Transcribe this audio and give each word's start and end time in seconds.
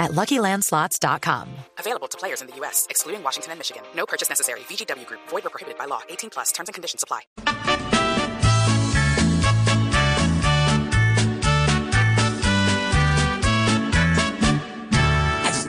at 0.00 0.10
LuckyLandSlots.com. 0.12 1.48
Available 1.78 2.08
to 2.08 2.18
players 2.18 2.40
in 2.40 2.48
the 2.48 2.56
U.S., 2.56 2.86
excluding 2.90 3.22
Washington 3.22 3.52
and 3.52 3.60
Michigan. 3.60 3.82
No 3.94 4.06
purchase 4.06 4.28
necessary. 4.28 4.60
VGW 4.60 5.06
Group. 5.06 5.20
Void 5.28 5.46
or 5.46 5.50
prohibited 5.50 5.78
by 5.78 5.84
law. 5.84 6.00
18 6.08 6.30
plus. 6.30 6.50
Terms 6.50 6.68
and 6.68 6.74
conditions 6.74 7.04
apply. 7.04 7.20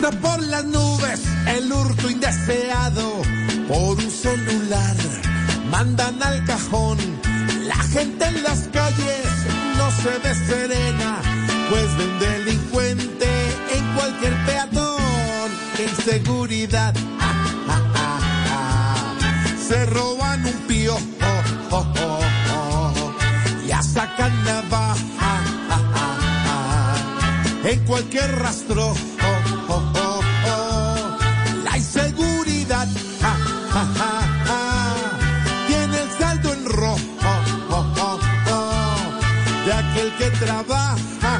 Está 0.02 0.12
por 0.20 0.42
las 0.42 0.66
nubes 0.66 1.22
el 1.48 1.72
hurto 1.72 2.10
indeseado 2.10 3.22
por 3.68 3.98
un 3.98 4.10
celular. 4.10 4.96
Mandan 5.70 6.24
al 6.24 6.44
cajón. 6.46 6.98
La 7.68 7.76
gente 7.76 8.26
en 8.26 8.44
las 8.44 8.68
calles 8.70 9.28
no 9.78 9.92
se 9.92 10.18
ve 10.20 10.34
serena, 10.34 11.11
peatón. 14.70 15.52
¡Qué 15.76 15.84
inseguridad! 15.84 16.94
Se 19.68 19.86
roban 19.86 20.46
un 20.46 20.54
pío 20.68 20.96
oh, 20.96 21.76
oh, 21.76 21.94
oh, 22.02 22.20
oh. 22.54 23.14
ya 23.66 23.82
sacan 23.82 24.44
navaja 24.44 25.42
en 27.64 27.80
cualquier 27.86 28.38
rastro. 28.40 28.94
Oh, 29.70 29.80
oh. 29.94 30.22
La 31.64 31.78
inseguridad 31.78 32.88
tiene 35.68 36.02
el 36.02 36.12
saldo 36.20 36.54
en 36.54 36.66
rojo 36.66 37.12
de 39.66 39.74
aquel 39.74 40.18
que 40.18 40.30
trabaja 40.32 41.40